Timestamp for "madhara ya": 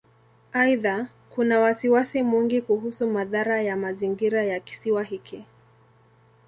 3.07-3.75